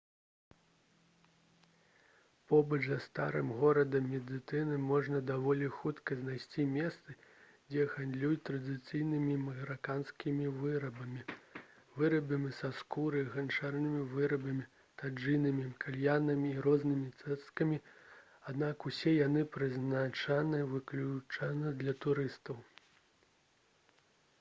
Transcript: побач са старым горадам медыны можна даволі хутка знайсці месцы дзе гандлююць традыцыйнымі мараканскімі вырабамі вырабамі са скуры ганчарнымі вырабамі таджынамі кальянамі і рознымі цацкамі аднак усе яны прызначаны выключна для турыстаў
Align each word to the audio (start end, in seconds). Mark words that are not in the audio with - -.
побач 2.51 2.85
са 2.91 2.95
старым 3.07 3.49
горадам 3.57 4.05
медыны 4.13 4.77
можна 4.91 5.19
даволі 5.31 5.67
хутка 5.81 6.15
знайсці 6.21 6.65
месцы 6.77 7.15
дзе 7.73 7.83
гандлююць 7.91 8.41
традыцыйнымі 8.49 9.35
мараканскімі 9.43 10.47
вырабамі 10.63 11.21
вырабамі 12.03 12.53
са 12.61 12.71
скуры 12.79 13.21
ганчарнымі 13.35 14.01
вырабамі 14.15 14.65
таджынамі 15.03 15.69
кальянамі 15.85 16.51
і 16.55 16.65
рознымі 16.69 17.11
цацкамі 17.21 17.81
аднак 18.53 18.87
усе 18.91 19.17
яны 19.19 19.45
прызначаны 19.59 20.67
выключна 20.77 21.79
для 21.83 21.95
турыстаў 22.07 22.59